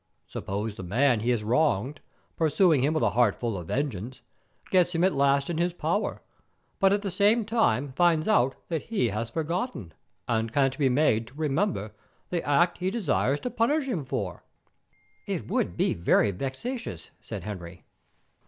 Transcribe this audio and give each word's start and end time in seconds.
Suppose 0.25 0.73
the 0.73 0.81
man 0.81 1.19
he 1.19 1.29
has 1.29 1.43
wronged, 1.43 2.01
pursuing 2.35 2.83
him 2.83 2.95
with 2.95 3.03
a 3.03 3.11
heart 3.11 3.35
full 3.39 3.55
of 3.55 3.67
vengeance, 3.67 4.21
gets 4.71 4.95
him 4.95 5.03
at 5.03 5.13
last 5.13 5.47
in 5.47 5.59
his 5.59 5.73
power, 5.73 6.23
but 6.79 6.91
at 6.91 7.03
the 7.03 7.11
same 7.11 7.45
time 7.45 7.91
finds 7.93 8.27
out 8.27 8.55
that 8.69 8.81
he 8.81 9.09
has 9.09 9.29
forgotten, 9.29 9.93
and 10.27 10.51
can't 10.51 10.75
be 10.79 10.89
made 10.89 11.27
to 11.27 11.35
remember, 11.35 11.93
the 12.31 12.43
act 12.43 12.79
he 12.79 12.89
desires 12.89 13.39
to 13.41 13.51
punish 13.51 13.85
him 13.87 14.01
for." 14.01 14.43
"It 15.27 15.47
would 15.47 15.77
be 15.77 15.93
very 15.93 16.31
vexatious," 16.31 17.11
said 17.21 17.43
Henry.. 17.43 17.83